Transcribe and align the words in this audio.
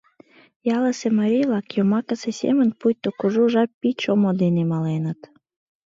«Ялысе 0.75 1.07
марий-влак 1.19 1.67
йомакысе 1.77 2.31
семын 2.41 2.69
пуйто 2.79 3.09
кужу 3.19 3.43
жап 3.53 3.69
пич 3.79 3.99
омо 4.13 4.31
дене 4.41 4.63
маленыт. 4.71 5.19